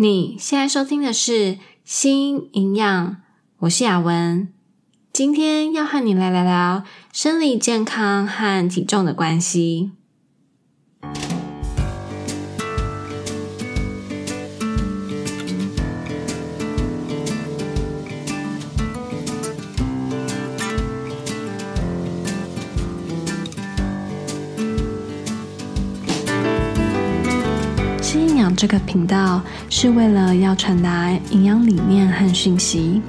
[0.00, 1.32] 你现在收听的是
[1.82, 3.10] 《新营养》，
[3.58, 4.46] 我是雅文，
[5.12, 9.90] 今天要和你来聊聊生理健康和体重的关系。
[28.58, 29.40] 这个频道
[29.70, 33.00] 是为了要传达营养理念和讯息，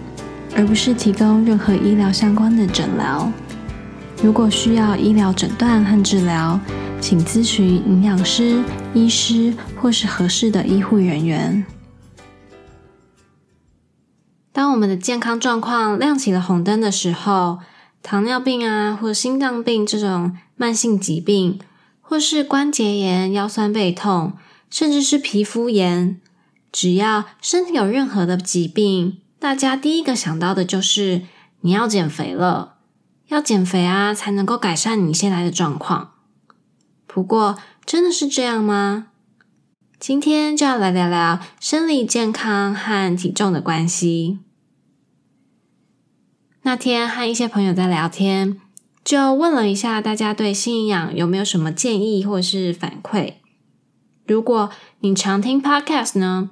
[0.56, 3.28] 而不是提供任何医疗相关的诊疗。
[4.22, 6.60] 如果需要医疗诊断和治疗，
[7.02, 8.62] 请咨询营养师、
[8.94, 11.66] 医师或是合适的医护人员。
[14.52, 17.58] 当我们的健康状况亮起了红灯的时候，
[18.04, 21.60] 糖尿病啊，或心脏病这种慢性疾病，
[22.02, 24.34] 或是关节炎、腰酸背痛。
[24.70, 26.22] 甚至是皮肤炎，
[26.72, 31.24] 只要身体有任何的疾病，大家第一个想到的就是
[31.62, 32.76] 你要减肥了，
[33.28, 36.12] 要减肥啊，才能够改善你现在的状况。
[37.08, 39.08] 不过，真的是这样吗？
[40.00, 44.40] 今天就要来聊聊生理健康和体重的关系。
[46.62, 48.62] 那天和一些朋友在聊天，
[49.04, 53.39] 就问了一下大家对新营养有没有什么建议或是反馈。
[54.30, 56.52] 如果你常听 Podcast 呢，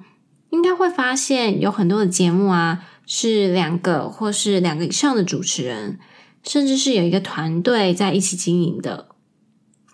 [0.50, 6.00] 应该会发现有很多的节目啊，是两个或是两个以上的主持人，
[6.42, 9.06] 甚至是有一个团队在一起经营的。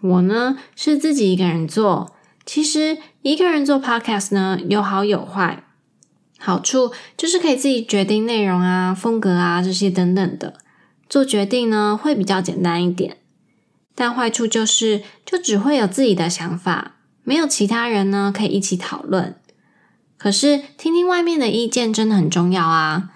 [0.00, 5.64] 我呢是自己一个人做，其实一个人做 Podcast 呢有好有坏，
[6.38, 10.54] 好处就是可以自己决定内容啊、风格啊这些等等的，
[11.06, 13.18] 做决定呢会比较简单一点。
[13.94, 16.92] 但坏处就是就只会有自己的想法。
[17.24, 19.36] 没有其他人呢，可以一起讨论。
[20.16, 23.10] 可是听听外面的意见真的很重要啊！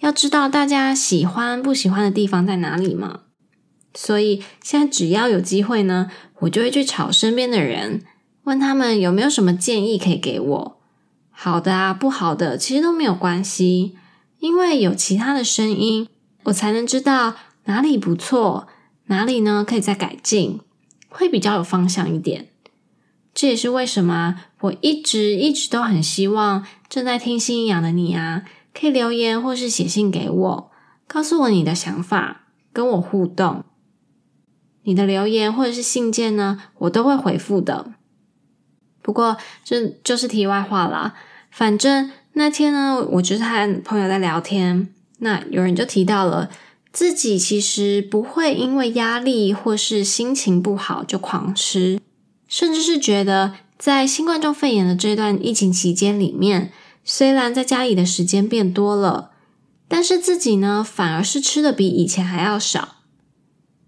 [0.00, 3.20] 要知道大家喜欢不喜欢的地方在哪里嘛。
[3.94, 6.10] 所以现在只要有机会呢，
[6.40, 8.02] 我就会去吵身边的人，
[8.44, 10.80] 问他们有没有什么建议可以给我。
[11.30, 13.96] 好的啊，不好的其实都没有关系，
[14.38, 16.08] 因为有其他的声音，
[16.44, 18.68] 我才能知道哪里不错，
[19.06, 20.60] 哪里呢可以再改进，
[21.08, 22.48] 会比较有方向一点。
[23.34, 30.70] 这也是为什么我一直一直都很希望正在听心营养的你啊，可以留言或是写信给我，
[31.08, 33.64] 告诉我你的想法，跟我互动。
[34.84, 37.92] 你的留言或者是信件呢，我都会回复的。
[39.02, 41.14] 不过这就是题外话啦，
[41.50, 46.50] 反正那天呢，我就是和朋友在聊天，那有人就提到了
[46.92, 52.00] 自己其实不会因为压力或是心情不好就狂吃。
[52.54, 56.72] 甚至是觉得，在新冠状肺炎的这段疫情期间里面，
[57.02, 59.32] 虽然在家里的时间变多了，
[59.88, 62.98] 但是自己呢，反而是吃的比以前还要少。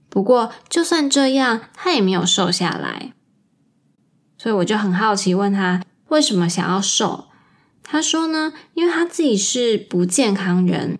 [0.09, 3.12] 不过，就算这样，他也没有瘦下来。
[4.37, 7.27] 所以我就很好奇，问他为什么想要瘦。
[7.84, 10.98] 他说呢，因为他自己是不健康人，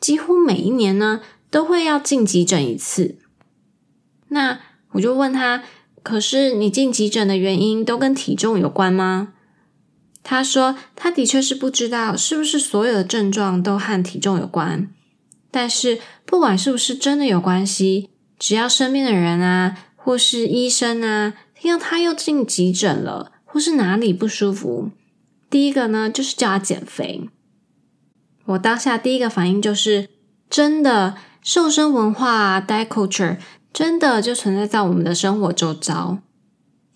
[0.00, 3.18] 几乎每一年呢都会要进急诊一次。
[4.30, 4.58] 那
[4.94, 5.62] 我就问他。
[6.04, 9.32] 可是你进急诊的原因都跟体重有关吗？
[10.22, 14.88] 他说他的确是不知道是不是所有的症状都和体重有关，
[15.50, 24.90] 但是不管是不是真的有关系，只要身边的人啊，或是医生啊，听到他又进急诊了，或是哪里不舒服，
[25.50, 27.28] 第一个呢就是叫他减肥。
[28.44, 30.10] 我当下第一个反应就是，
[30.50, 33.38] 真的瘦身文化啊，diet culture。
[33.74, 36.18] 真的就存在在我们的生活周遭。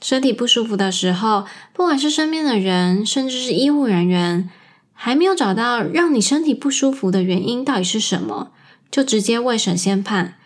[0.00, 4.48] 身体不舒服的时候，不管是身边的人，甚至是医护人员，
[4.92, 8.52] 还没有找到让你身体不舒服的原因到底是什么，
[8.92, 10.36] 就直接未审先判，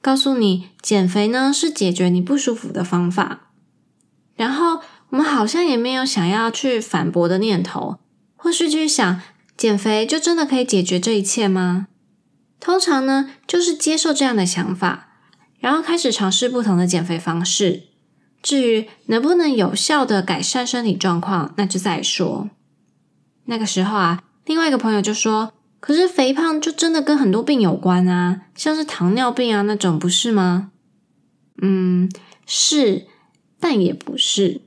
[0.00, 3.50] 告诉你减肥呢是解决你不舒服的方法。
[4.34, 7.98] 然后我们好像也没有想要去反驳的念头，
[8.34, 9.20] 或是去想
[9.58, 11.88] 减肥就真的可以解决这一切吗？
[12.58, 15.10] 通常呢，就是接受这样的想法。
[15.62, 17.84] 然后开始尝试不同的减肥方式，
[18.42, 22.50] 至于能不能有效的改善身体状况，那就再说。
[23.44, 30.72] 那个时候啊，另外一个朋友就说：“可是肥胖就真的跟很多病有关啊，像是糖尿病啊那种，不是吗？”
[31.62, 32.10] 嗯，
[32.44, 33.06] 是，
[33.60, 34.62] 但也不是。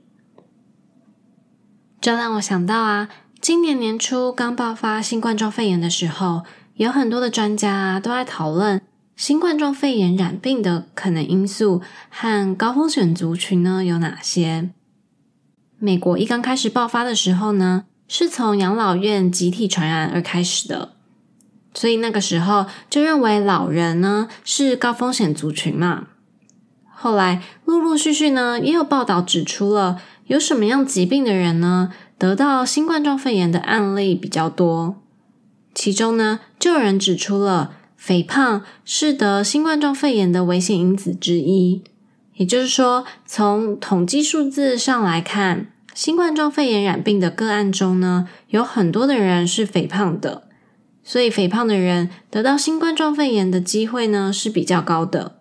[2.00, 3.10] 这让我想到啊，
[3.42, 6.44] 今年年初刚爆发新冠状肺炎的时候，
[6.76, 8.80] 有很多的专家都在讨论。
[9.16, 11.80] 新冠状肺炎染病的可能因素
[12.10, 14.68] 和高风险族群呢有哪些？
[15.78, 20.92] 美国一刚开始爆发的时候呢，是从养老院集体传染而开始的，
[21.72, 26.08] 所以那个时候就认为老人呢是高风险族群嘛。
[26.90, 34.96] 后来陆陆续续呢也有报道指出了有什么样疾病的人呢得到新冠状肺炎的案例比较多，
[35.74, 41.82] 其中呢就有人指出了肥胖是得新冠状肺炎的危险因子之一，
[42.34, 45.72] 也就是说从统计数字上来看。
[45.94, 50.46] 新冠状肺炎染病的个案中呢，有很多的人是肥胖的，
[51.02, 55.40] 所以肥胖的人得到新冠状肺炎的机会呢是比较高的。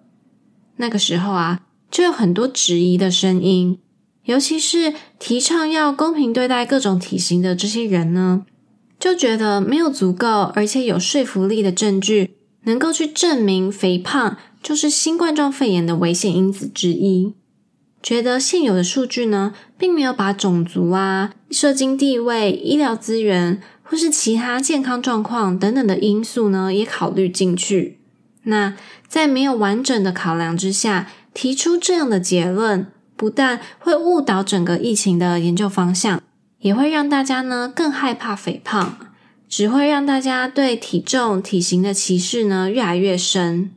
[0.78, 1.60] 那个时候啊，
[1.92, 3.80] 就有很多质疑的声音，
[4.24, 8.46] 尤其是提倡要公平对待各种体型的这些人呢，
[8.98, 17.34] 就觉得没有足够而且有说服力的证据，能够去证明肥胖就是新冠状肺炎的危险因子之一。
[18.04, 28.00] 觉得现有的数据呢，并没有把种族啊、社经地位、医疗资源或是其他健康状况等等的因素呢，也考虑进去。
[28.44, 28.76] 那
[29.08, 32.86] 在没有完整的考量之下，提出这样的结论，
[33.16, 36.22] 不但会误导整个疫情的研究方向，
[36.60, 38.98] 也会让大家呢更害怕肥胖，
[39.48, 43.72] 只会让大家对体重、体型的歧视呢越来越深。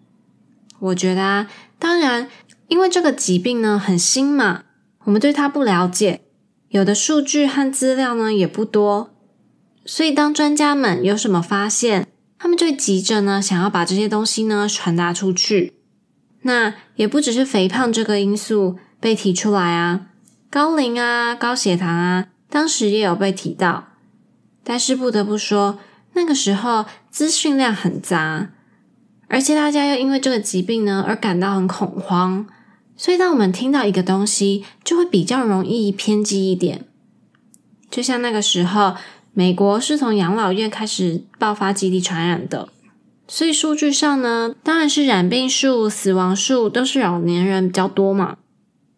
[0.78, 2.28] 我觉得啊，当然。
[2.68, 4.64] 因为这个疾病呢很新嘛，
[5.04, 6.20] 我们对它不了解，
[6.68, 9.08] 有的数据和资料呢也不多，
[9.86, 12.06] 所以当专家们有什么发现，
[12.38, 15.72] 他们就会急着呢想要把这些东西呢传达出去。
[16.42, 20.08] 那也不只是肥胖这个因素被提出来啊，
[20.50, 23.88] 高龄啊、高血糖啊，当时也有被提到。
[24.68, 25.78] 但是不得不说，
[26.12, 28.50] 那个时候资讯量很杂，
[29.26, 32.46] 而且大家又因为这个疾病呢而感到很恐慌。
[32.94, 36.84] 所以，当我们听到一个东西，就会比较容易偏激一点。
[37.90, 38.94] 就像那个时候，
[39.32, 42.68] 美国是从养老院开始爆发集体传染的，
[43.26, 48.36] 所以数据上呢，当然是染病数、死亡数都是老年人比较多嘛。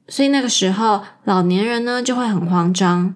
[0.08, 3.14] 所以那个时候，老年人呢就会很慌张，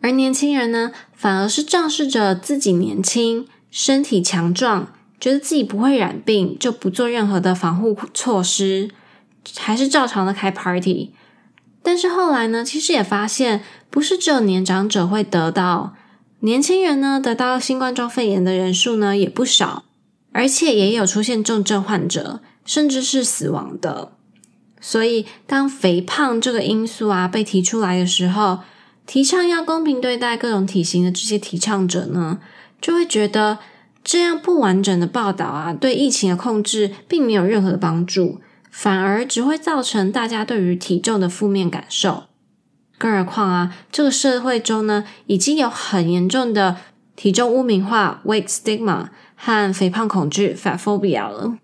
[0.00, 8.90] 而年轻人呢，反而是仗势着自己年轻、身体强壮，觉得自己不会染病，就不做任何的防护措施。
[9.56, 11.12] 还是照常的开 party，
[11.82, 15.94] 但是后来呢，其实也发现不是只有年长者会得到，
[16.40, 19.84] 年轻人呢得到新冠状肺炎的人数呢也不少，
[20.32, 24.12] 而且也有出现重症患者，甚至是死亡的。
[24.78, 28.60] 所以当肥胖这个因素啊被提出来的时候，
[29.10, 32.38] 提倡要公平对待各种体型的这些提倡者呢，
[32.80, 33.58] 就会觉得
[34.04, 38.40] 这样不完整的报道啊，对疫情的控制并没有任何的帮助。
[38.70, 42.26] 反而只会造成大家对于体重的负面感受，
[42.98, 46.76] 更何况啊，这个社会中呢，已经有很严重的
[47.16, 51.58] 体重污名化 （weight stigma） 和肥胖恐惧 （fat phobia） 了。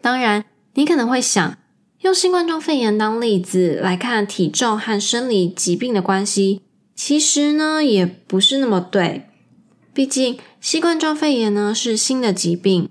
[0.00, 0.44] 当然，
[0.74, 1.58] 你可能会想，
[2.06, 6.62] 用新冠状肺炎当例子来看体重和生理疾病的关系，
[6.94, 9.26] 其实呢，也不是那么对。
[9.92, 12.88] 毕竟，新冠状肺炎呢是新的疾病，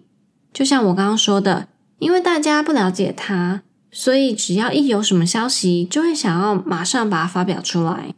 [0.51, 1.69] 就像我刚刚说的。
[1.99, 8.13] 因为大家不了解它，所以只要一有什么消息，就会想要马上把它发表出来。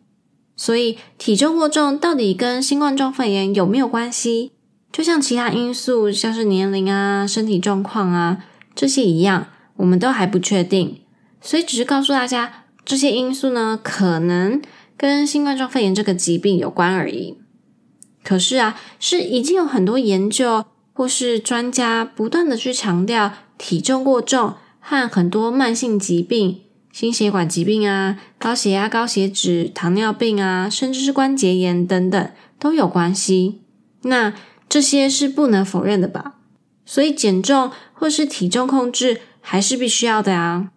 [0.56, 4.51] 所以体重过重到底跟新冠状肺炎有没有关系？
[4.92, 8.39] 就像其他因素，像是年龄啊、身体状况啊
[8.74, 9.46] 这些一样，
[9.77, 11.01] 我们都还不确定。
[11.41, 14.62] 所以只是告诉大家，这些因素呢，可能
[14.96, 17.38] 跟新冠状肺炎这个疾病有关而已。
[18.24, 23.34] 可是啊，是已经有很多研究或是专家不断的去强调。
[23.60, 33.63] 体重过重和很多慢性疾病、心血管疾病啊、高血压、高血脂、糖尿病啊，甚至是关节炎等等都有关系。
[34.03, 34.31] 那
[34.69, 36.36] 这些是不能否认的吧？
[36.88, 40.72] 所以减重或是体重控制还是必须要的啊。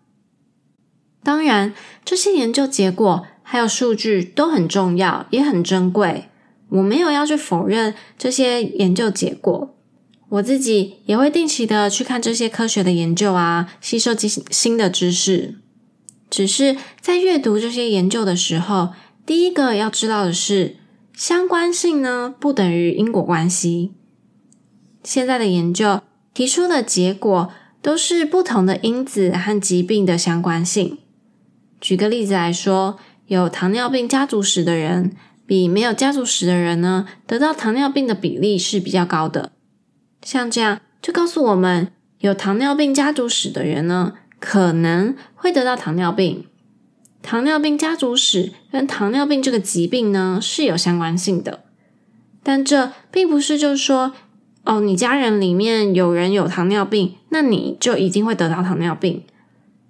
[1.22, 1.72] 当然，
[2.04, 6.24] 这些研究结果还有数据都很重要，也很珍贵。
[6.70, 9.76] 我没有要去否认这些研究结果。
[10.30, 15.56] 我自己也会定期的去看这些科学的研究啊，吸收新新的知识。
[16.28, 18.90] 只是在阅读这些研究的时候，
[19.26, 20.76] 第一个要知道的是，
[21.12, 23.92] 相关性呢不等于因果关系。
[25.02, 26.00] 现在的研究
[26.34, 27.50] 提出的结果
[27.82, 30.98] 都是不同的因子和疾病的相关性。
[31.80, 35.16] 举个例子来说，有糖尿病家族史的人，
[35.46, 39.52] 比没有家族史的人呢，得到糖尿病的比例是比较高的。
[40.22, 46.44] 像这样，就告诉我们，有糖尿病家族史的人呢，可能会得到糖尿病。
[47.22, 51.64] 糖尿病家族史跟糖尿病这个疾病呢是有相关性的，
[52.42, 54.12] 但这并不是就是说，
[54.64, 59.24] 哦，你家人里面有人有糖尿病，那你就一定会得到糖尿病。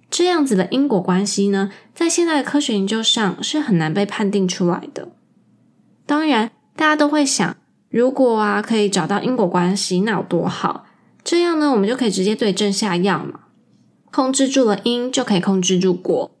[0.09, 5.09] 这样子的因果关系呢，在现在的科学研究上是很难被判定出来的。
[6.05, 7.55] 当然，大家都会想，
[7.89, 10.85] 如果啊可以找到因果关系，那有多好？
[11.23, 13.41] 这样呢，我们就可以直接对症下药嘛，
[14.11, 16.31] 控制住了因，就可以控制住果。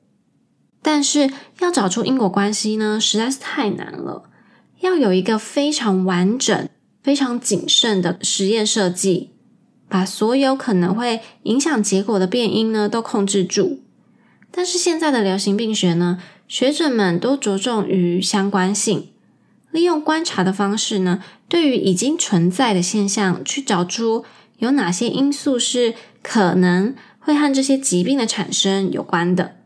[0.81, 4.23] 但是要找出因果关系呢，实在是太难了。
[4.79, 6.67] 要有一个非常完整、
[7.01, 9.31] 非常谨慎的实验设计。
[9.89, 13.81] 把所有可能会影响结果的变因呢都控制住，
[14.49, 16.17] 但是现在的流行病学呢，
[16.47, 19.09] 学者们都着重于相关性，
[19.69, 24.23] 利用观察的方式呢，对于已经存在的现象去找出
[24.59, 25.93] 有哪些因素是
[26.23, 29.57] 可能会和这些疾病的产生有关的，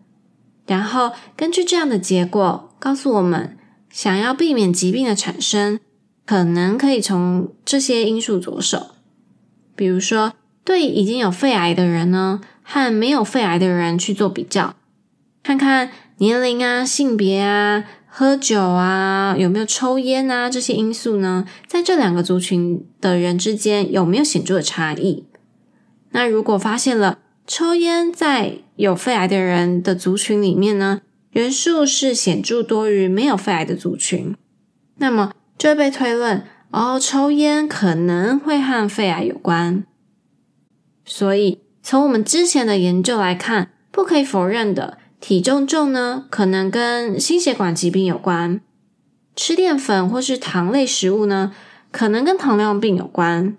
[0.65, 3.55] 然后根据这样的结果，告诉我们
[3.91, 5.79] 想要避免疾病的产生，
[6.25, 8.95] 可能可以从这些因素着手。
[9.75, 14.75] 比如说，对已经有肺癌的人呢，和没有肺癌的人去做比较，
[15.43, 25.25] 看看年龄啊、性别啊、喝酒啊、有没有抽烟啊这些因素呢，在这两个族群的人之间有没有显著的差异？
[26.11, 34.33] 那如果发现了抽烟在有肺癌的人的族群里面呢，人数是显著多于没有肺癌的族群，
[34.95, 36.43] 那么就会被推论。
[36.71, 39.85] 哦，抽烟可能会和肺癌有关，
[41.05, 48.59] 所以从我们之前的研究来看，不可以否认的，体重重呢，可能跟心血管疾病有关；
[49.37, 51.53] 吃淀粉或是糖类食物呢，
[51.91, 53.53] 可能跟糖尿病有关；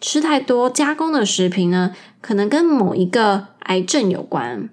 [0.00, 4.68] 吃太多加工的食品呢，可能跟某一个癌症有关。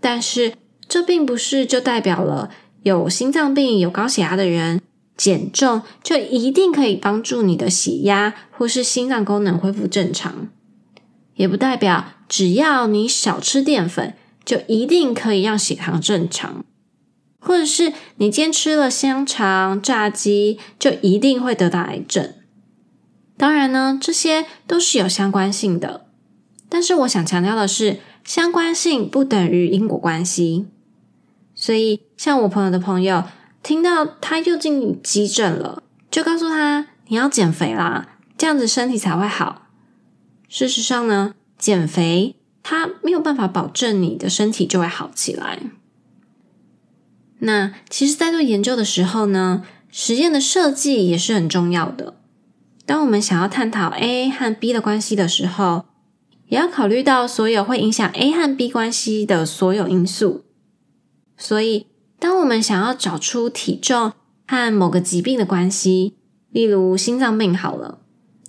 [0.00, 0.54] 但是
[0.88, 2.50] 这并不是就代表了
[2.82, 4.80] 有心脏病、有高血压的人。
[5.18, 10.48] 减重就一定可以帮助你的血压或是心脏功能恢复正常，
[11.34, 16.64] 也不代表只要你少吃淀粉就一定可以让血糖正常，
[17.40, 22.34] 或者是你今天吃了香肠、炸鸡就一定会得到癌症。
[23.36, 26.06] 当然呢，这些都是有相关性的，
[26.68, 30.66] 但是我想强调的是，相关性不等于因果关系。
[31.56, 33.24] 所以，像我朋友的朋友。
[33.68, 39.66] 听到他又进急诊了，就告诉他你要减肥啦，这样子身体才会好。
[40.48, 45.60] 事实上呢，减肥它没有办法保证你的身体就会好起来。
[47.40, 52.14] 那其实，在做研究的时候呢，实验的设计也是很重要的。
[52.86, 55.84] 当我们想要探讨 A 和 B 的关系的时候，
[56.46, 60.46] 也要考虑到所有会影响 A 和 B 关系的所有因素。
[61.36, 61.86] 所以，
[62.18, 64.12] 当我们想要找出体重
[64.46, 66.14] 和某个疾病的关系，
[66.50, 67.98] 例如心脏病好了。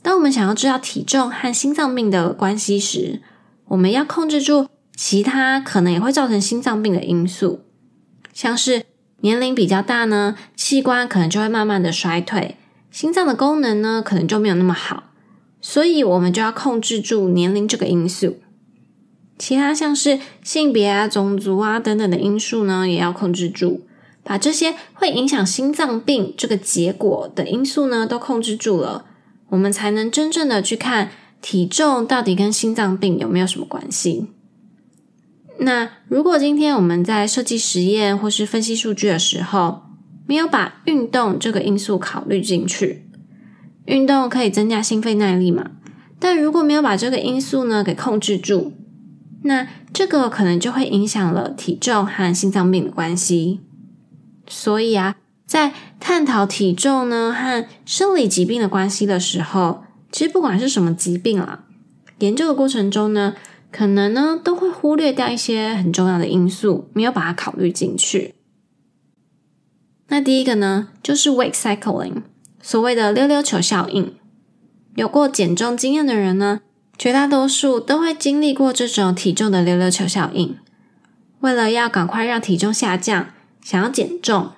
[0.01, 3.21] 当我们想要知道体重和心脏病的关系时，
[3.65, 7.61] 我们要控制住其他可能也会造成心脏病的因素，
[8.33, 8.83] 像是
[9.21, 12.57] 年龄比较大呢，器官可能就会慢慢的衰退，
[12.89, 15.11] 心脏的功能呢可能就没有那么好，
[15.61, 18.39] 所以我们就要控制住年龄这个因素。
[19.39, 23.85] 其他像是性别啊、种族啊等等的因素呢，也要控制住，
[24.21, 29.05] 把这些会影响心脏病这个结果的因素呢，都控制住了，
[29.47, 31.09] 我们才能真正的去看
[31.41, 34.27] 体重到底跟心脏病有没有什么关系。
[35.59, 39.83] 那如果今天我们在设计实验或是分析数据的时候，
[40.27, 43.05] 没有把运动这个因素考虑进去，
[43.85, 45.71] 运动可以增加心肺耐力嘛，
[46.19, 48.73] 但如果没有把这个因素呢给控制住，
[49.43, 53.61] 那这个可能就会影响了体重和心脏病的关系，
[54.47, 55.15] 所以啊，
[55.45, 61.63] 在探讨体重呢和生理疾病的关系的时候，其实不管是什么疾病啦，
[62.19, 63.35] 研究的过程中呢，
[63.71, 68.35] 可能呢都会忽略掉一些很重要的因素，没有把它考虑进去。
[70.09, 72.23] 那第一个呢，就是 weight cycling，
[72.61, 74.13] 所谓的溜溜球效应。
[74.95, 76.61] 有过减重经验的人呢，
[76.99, 80.57] 绝大多数都会经历过这种体重的溜溜球效应。
[81.39, 83.27] 为了要赶快让体重下降，
[83.63, 84.49] 想要减重，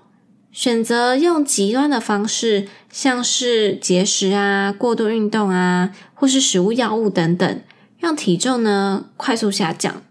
[0.52, 7.62] 选择用极端的方式，像是节食啊、过度运动啊，或是食物药物等等，
[8.00, 10.02] 让体重呢快速下降。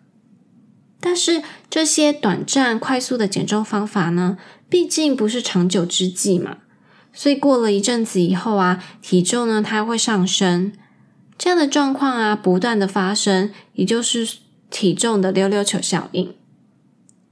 [1.01, 6.59] 但是这些短暂快速的减重方法呢，毕竟不是长久之计嘛，
[7.13, 10.73] 所以过了一阵子以后啊，体重呢它会上升。
[11.43, 14.37] 这样的状况啊，不断的发生，也就是
[14.69, 16.35] 体重的溜溜球效应。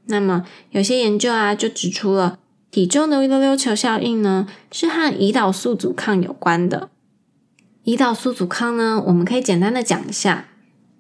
[0.07, 2.39] 那么有些研究啊，就指出了
[2.71, 6.89] 体重的溜溜球效应呢，是和胰岛素阻抗有关的。
[7.85, 10.49] 胰岛素阻抗呢，我们可以简单的讲一下。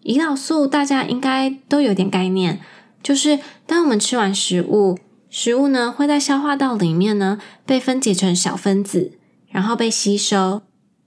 [0.03, 2.61] 胰岛素大家应该都有点概念，
[3.03, 4.99] 就是当我们吃完食物，
[5.31, 9.13] 食物呢会在消化道里面呢被分解成小分子，
[9.49, 10.61] 然后被吸收，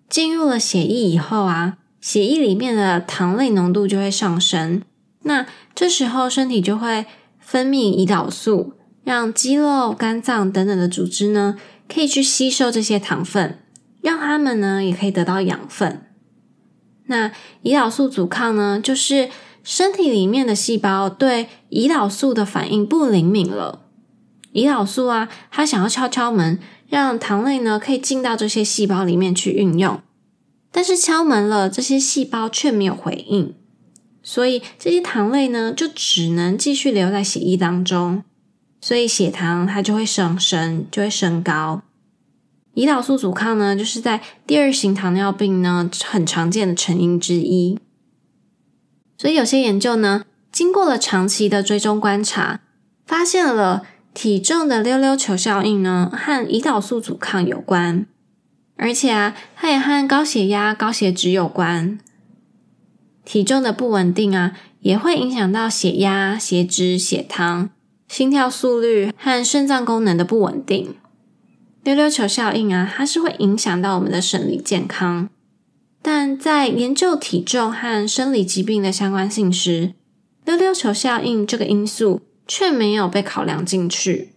[0.10, 4.82] 进入了血液以后啊，血液里面的糖类浓度就会上升。
[5.24, 7.06] 那这时候身体就会
[7.40, 11.56] 分泌胰岛素，让肌肉、肝脏等等的组织呢
[11.88, 13.60] 可以去吸收这些糖分，
[14.02, 16.08] 让它们呢也可以得到养分。
[17.06, 17.32] 那
[17.64, 19.30] 胰岛素阻抗呢，就是
[19.64, 23.86] 身体里面的细胞对胰岛素的反应不灵敏了。
[24.54, 30.02] 胰岛素啊，它想要敲敲门，让糖类呢可以进到这些细胞里面去运用，
[30.72, 33.54] 但是敲门了，这些细胞却没有回应，
[34.24, 38.24] 所以这些糖类呢就只能继续留在血液当中，
[38.80, 41.82] 所以血糖它就会上升，就会升高。
[42.74, 47.78] 胰岛素阻抗呢，就是在第二型糖尿病呢很常见的成因之一。
[49.18, 50.24] 所以有些研究呢，
[50.54, 52.62] 经过了长期的追踪观察，
[53.06, 58.06] 发现了体重的溜溜球效应呢和胰岛素阻抗有关，
[58.82, 62.00] 而且啊，它也和高血压、高血脂有关。
[63.24, 67.70] 体重的不稳定啊，也会影响到血压、血脂、血糖、
[68.08, 70.96] 心跳速率和肾脏功能的不稳定。
[71.84, 75.30] 溜溜球效应啊，它是会影响到我们的生理健康，
[76.02, 79.94] 但在研究体重和生理疾病的相关性时，
[80.44, 84.34] 溜溜球效应这个因素却没有被考量进去。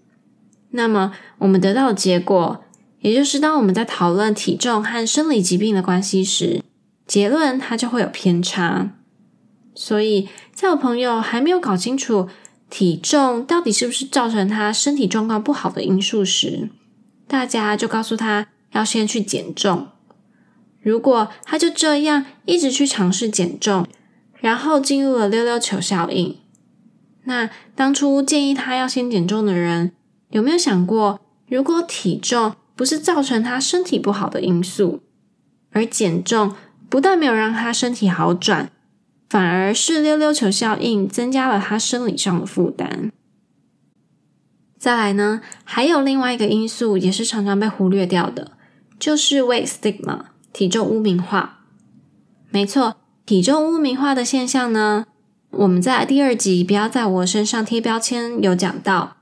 [0.73, 2.63] 那么，我们得到的结果，
[3.05, 6.63] 也就是当我们在讨论体重和生理疾病的关系时，
[7.07, 8.93] 结论它就会有偏差。
[9.75, 12.31] 所以，在我朋友还没有搞清楚
[12.71, 16.71] 体重到底是不是造成他身体状况不好的因素时，
[17.29, 19.89] 大家就告诉他要先去减重。
[20.81, 23.87] 如果他就这样一直去尝试减重，
[24.41, 26.39] 然后进入了溜溜球效应，
[27.25, 29.93] 那当初建议他要先减重的人，
[30.31, 35.03] 有没有想过，如果体重不是造成他身体不好的因素，
[35.73, 36.55] 而减重
[36.89, 38.71] 不但没有让他身体好转，
[39.29, 43.11] 反而是溜溜球效应增加了他生理上的负担？
[44.79, 48.53] 再来呢，还有另外一个因素也是常常被忽略掉的，
[48.99, 51.61] 就是 weight stigma，体重污名化。
[52.51, 55.07] 没错，体重污名化的现象呢，
[55.51, 59.17] 我们在第二集不要在我身上贴标签有讲到，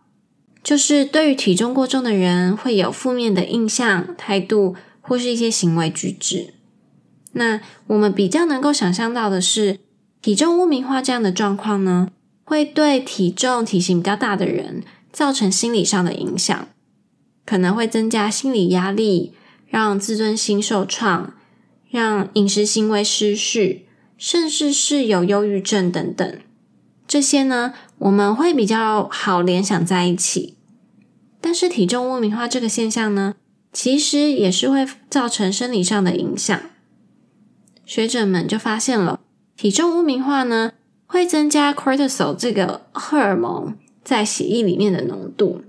[0.62, 6.55] 就是对于体重过重的人会有负面的印象、态度或是一些行为举止。
[7.33, 9.79] 那我们比较能够想象到的是，
[10.20, 12.09] 体重污名化这样的状况呢，
[12.44, 14.83] 会对体重体型比较大的人。
[15.12, 16.68] 造成心理上的影响，
[17.44, 19.35] 可能会增加心理压力，
[19.68, 21.35] 让自尊心受创，
[21.90, 26.38] 让饮食行为失序，甚至是有忧郁症等等。
[27.07, 30.56] 这些呢，我们会比较好联想在一起。
[31.40, 33.34] 但是体重污名化这个现象呢，
[33.72, 36.60] 其实也是会造成生理上的影响。
[37.84, 39.20] 学者们就发现了，
[39.56, 40.72] 体重污名化呢，
[41.06, 43.76] 会增加 cortisol 这个荷尔蒙。
[44.02, 45.62] 在血液里面的浓度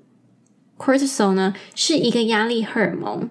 [0.80, 3.30] ，cortisol 呢，是一个压力荷尔蒙。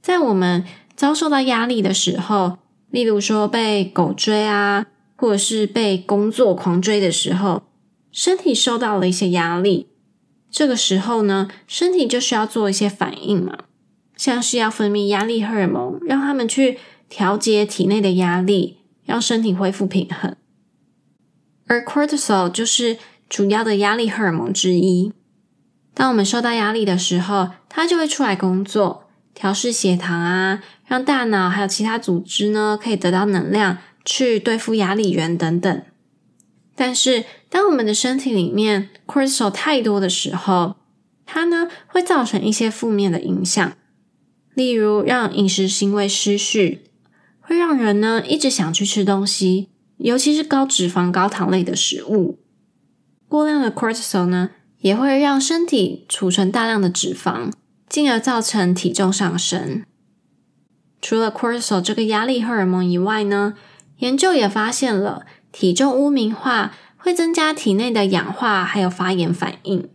[0.00, 0.64] 在我们
[0.96, 2.58] 遭受到压力的时候，
[2.90, 7.62] 例如说被狗追啊，或者是被工作狂追的时候，
[8.12, 9.88] 身体受到了一些压力。
[10.48, 13.64] 这个时候呢，身体就需要做一些反应嘛，
[14.16, 20.36] 像是要分泌压力荷尔蒙，让他们去调节体内的压力，让身体恢复平衡。
[21.66, 22.98] 而 cortisol 就是。
[23.28, 25.10] 主要的压力荷尔蒙之一。
[25.94, 35.82] 当我们受到压力的时候，它就会出来工作，调试血糖啊，让大脑还有其他组织呢可以得到能量去对付压力源等等。
[36.74, 40.76] 但是，当我们的身体里面 cortisol 太多的时候，
[41.26, 43.72] 它呢会造成一些负面的影响，
[44.54, 46.84] 例如让饮食行为失序，
[47.40, 52.38] 会让人呢一直想去吃东西，尤其是高脂肪、高糖类的食物。
[53.28, 57.50] 过量的 cortisol 呢，也会让身体储存大量的脂肪，
[57.88, 59.84] 进而造成体重上升。
[61.00, 63.54] 除了 cortisol 这个压力荷尔蒙以外呢，
[63.98, 69.88] 研究也发现了体重污名化会增加体内的氧化还有发炎反应。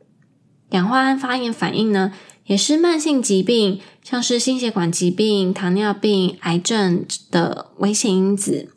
[0.70, 2.14] 氧化和发炎反应呢，
[2.46, 8.72] 也是慢性疾病，像是心血管疾病、糖尿病、癌症的危险因子。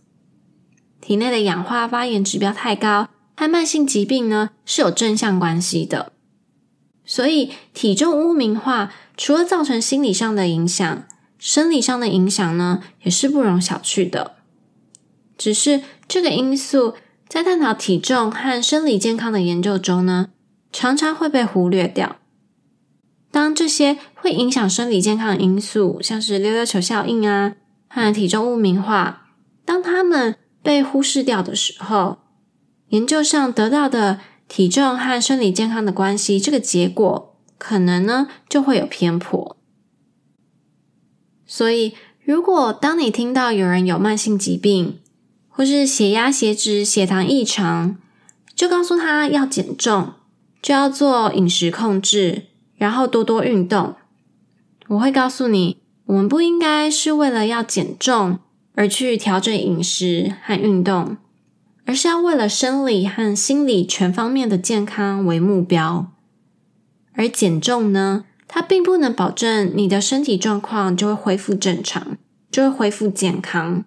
[1.00, 3.08] 体内的氧化发炎指标太高。
[3.36, 6.12] 和慢性疾病呢是有正向关系的。
[7.06, 11.04] 所以体重污名化除了造成心理上的影响，
[11.38, 14.36] 生理上的影响呢也是不容小觑的。
[15.38, 16.94] 只是这个因素
[17.28, 20.30] 在探讨体重和生理健康的研究中呢，
[20.72, 22.16] 常常会被忽略掉。
[23.30, 27.54] 当这些会影响生理健康的因素，像是溜溜球效应啊
[27.86, 29.28] 和体重污名化，
[29.64, 32.18] 当他们被忽视掉的时候，
[32.88, 34.18] 研究上得到的
[34.48, 39.56] 体重和生理健康的关系，这个结果可能呢就会有偏颇。
[41.46, 41.94] 所以，
[42.24, 44.98] 如果当你听到有人有慢性疾病，
[45.60, 47.98] 或是血压、血脂、血糖异常，
[48.54, 50.14] 就告诉他要减重，
[50.62, 52.44] 就要做饮食控制。
[52.78, 53.94] 然后多多运动。
[54.88, 58.38] 我会告诉你，我们不应该是为了要减重
[58.74, 61.18] 而去调整饮食和运动，
[61.84, 66.10] 而是要为了生理和心理全方面的健康为目标。
[67.12, 72.16] 而减重呢，它并不能保证你的身体状况就会恢复正常，
[72.50, 73.84] 就会恢复健康。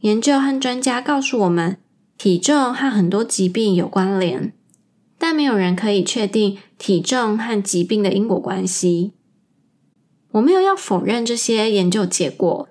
[0.00, 1.76] 研究和专家告诉我们，
[2.16, 4.52] 体重和很多疾病有关联。
[5.18, 9.12] 但没有人可以确定体重和疾病的因果关系。
[10.32, 12.66] 我没有要否认这些研究结果，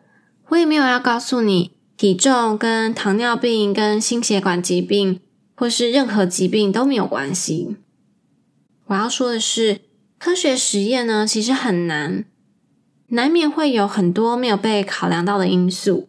[0.47, 5.19] 我也没有要告诉你体重跟糖尿病、跟心血管疾病
[5.53, 7.75] 或是任何疾病都没有关系。
[8.87, 9.81] 我要说的是，
[10.17, 12.25] 科学实验呢，其实很难，
[13.09, 16.08] 难免会有很多没有被考量到的因素，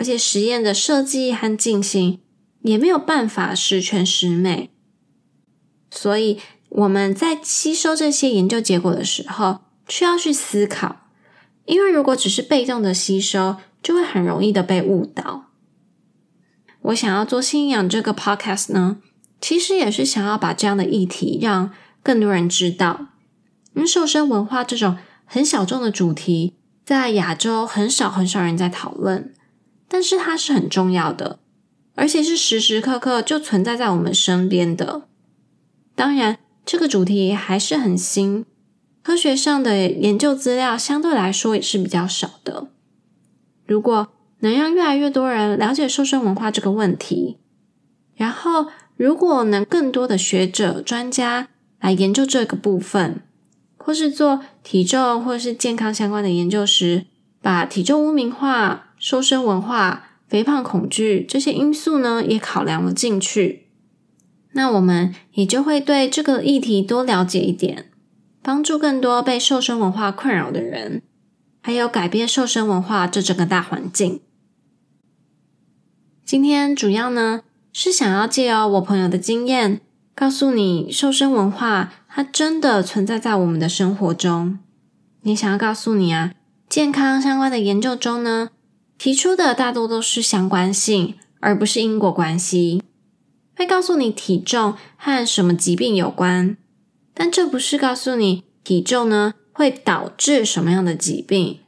[0.00, 2.20] 而且实验的设计和进行
[2.62, 4.70] 也没有办法十全十美。
[5.90, 6.38] 所以
[6.70, 11.02] 我们在吸收这些研究结果的时候，需要去思考，
[11.66, 15.50] 因为如果只是被动的吸收，就会很容易的被误导。
[16.80, 19.02] 我想要做信仰这个 podcast 呢，
[19.38, 21.70] 其实也是想要把这样的议题让
[22.02, 23.08] 更多人知道。
[23.74, 26.54] 因为瘦身文化这种很小众的主题，
[26.86, 29.34] 在亚洲很少很少人在讨论，
[29.92, 31.40] 但是它是很重要的，
[31.96, 35.02] 而且是时时刻刻就存在在我们身边的。
[35.96, 38.46] 当然，这个主题还是很新，
[39.02, 42.68] 科学上的研究资料相对来说也是比较少的。
[43.66, 47.38] 如果能让越来越多人了解瘦身文化这个问题，
[48.14, 51.48] 然后如果能更多的学者、专家
[51.80, 53.22] 来研究这个部分，
[53.76, 57.06] 或是做体重或是健康相关的研究时，
[57.42, 63.66] 把体重污名化、瘦身文化、肥胖恐惧这些因素呢，也考量了进去。
[64.52, 67.90] 那我们也就会对这个议题多了解一点，
[68.42, 71.00] 帮助更多被瘦身文化困扰的人，
[71.62, 74.20] 还有改变瘦身文化这整个大环境。
[76.22, 77.40] 今天主要呢
[77.72, 79.80] 是想要借由我朋友的经验，
[80.14, 84.58] 告诉你瘦身文化它真的存在在我们的生活中。
[85.22, 86.34] 也想要告诉你啊，
[86.68, 88.50] 健康相关的研究中呢，
[89.00, 92.82] 提出的大多都是相关性，而不是因果关系。
[93.56, 96.58] 会告诉你体重和什么疾病有关，
[97.14, 101.60] 但这不是告诉你体重呢会导致什么样的疾病。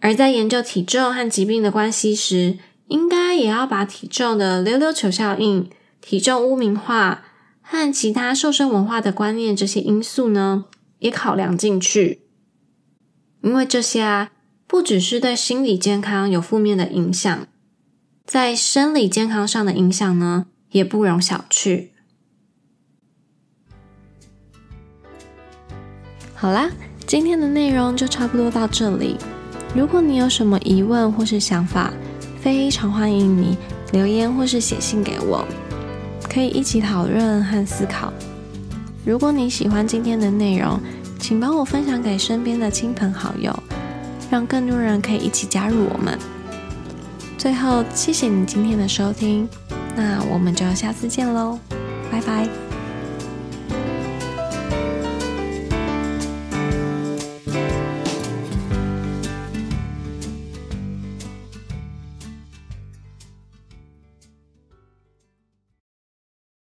[0.00, 5.70] 而在研究体重和疾病的关系时，应该也要把体重的溜溜球效应、
[6.02, 7.24] 体重污名化
[7.62, 10.66] 和其他瘦身文化的观念这些因素呢
[10.98, 12.20] 也考量进去，
[13.40, 14.32] 因为这些啊
[14.74, 17.46] 不只是对心理健康有负面的影响，
[18.26, 21.90] 在生理健康上的影响呢，也不容小觑。
[26.34, 26.72] 好啦，
[27.06, 29.16] 今天的内容就差不多到这里。
[29.76, 31.92] 如果你有什么疑问或是想法，
[32.40, 33.56] 非常欢迎你
[33.92, 35.46] 留言或是写信给我，
[36.28, 38.12] 可以一起讨论和思考。
[39.06, 40.80] 如果你喜欢今天的内容，
[41.20, 43.56] 请帮我分享给身边的亲朋好友，
[44.34, 46.18] 让更多人可以一起加入我们。
[47.38, 49.48] 最后，谢谢你今天的收听。
[49.94, 51.56] 那我们就下次见喽，
[52.10, 52.63] 拜拜。